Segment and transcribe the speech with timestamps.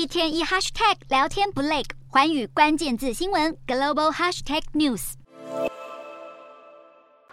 [0.00, 5.12] 一天一 hashtag 聊天不累，环宇关键字新闻 global hashtag news。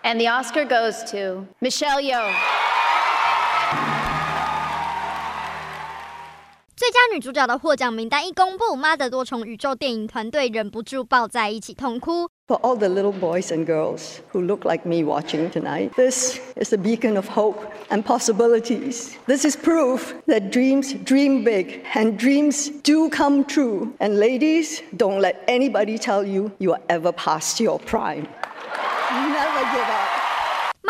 [0.04, 2.34] And the Oscar goes to Michelle Yeoh。
[6.76, 12.30] 最佳女主角的获奖名单一公布，《妈的多重宇宙》电影团队忍不住抱在一起痛哭。
[12.48, 16.78] For all the little boys and girls who look like me watching tonight, this is a
[16.78, 19.18] beacon of hope and possibilities.
[19.26, 23.94] This is proof that dreams dream big and dreams do come true.
[24.00, 28.30] And ladies, don't let anybody tell you you are ever past your prime.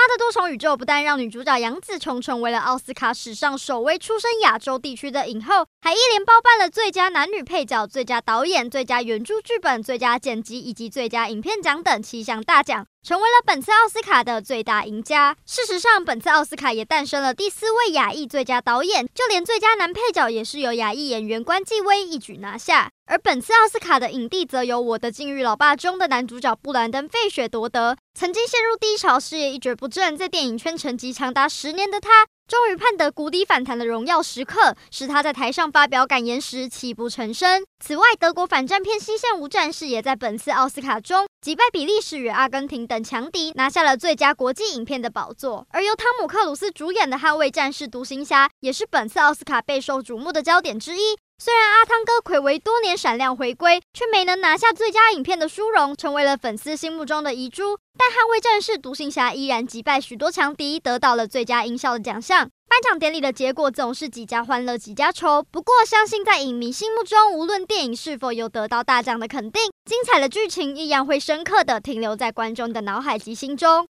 [0.08, 15.36] 的多重宇宙不但让女主角杨紫琼成为了奥斯卡史上首位出身亚洲地区的影后，还一连包办了最佳男女配角、最佳导演、最佳原著剧本、最佳剪辑以及最佳影片奖等七项大奖，成为了本次奥斯卡的最大赢家。
[15.46, 22.92] 事实上，本次奥斯卡也诞生了第四位亚裔最佳导演，就连最佳男配角也是由亚裔演员关继威一举拿下。
[23.10, 27.96] 而本次奥斯卡的影帝则由《我的境遇老爸》中的男主角布兰登·费雪夺得。
[28.14, 37.64] 曾经陷入低潮、事业一蹶不振，在电影圈沉寂长达十年的他，终于盼得谷底反弹的荣耀时刻，使他在台上发表感言时泣不成声。
[37.80, 45.66] 此外，德国反战片《西线无战事》也在本次奥斯卡中击败比利时与阿根廷等强敌，拿下了最佳国际影片的宝座。
[45.70, 51.16] 而由汤姆·克鲁斯主演的《捍卫战士：独行侠》也是本次奥斯卡备受瞩目的焦点之一。
[51.40, 57.78] 虽然阿汤哥睽违多年闪亮回归，却没能拿下最佳影片的殊荣，成为了粉丝心目中的遗珠。
[57.96, 62.50] 但《捍卫战士：独行侠》依然击败许多强敌，得到了最佳音效的奖项。
[62.68, 73.86] 颁奖典礼的结果总是几家欢乐几家愁，不过相信在影迷心目中，无论电影是否有得到大奖的肯定，精彩的剧情依然会深刻的停留在观众的脑海及心中。